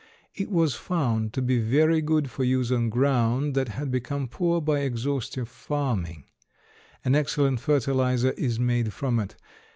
It 0.33 0.49
was 0.49 0.73
found 0.73 1.31
to 1.33 1.43
be 1.43 1.59
very 1.59 2.01
good 2.01 2.31
for 2.31 2.43
use 2.43 2.71
on 2.71 2.89
ground 2.89 3.53
that 3.53 3.67
had 3.67 3.91
become 3.91 4.27
poor 4.27 4.59
by 4.59 4.79
exhaustive 4.79 5.47
farming. 5.47 6.23
An 7.05 7.13
excellent 7.13 7.59
fertilizer 7.59 8.31
is 8.31 8.59
made 8.59 8.93
from 8.93 9.19
it. 9.19 9.35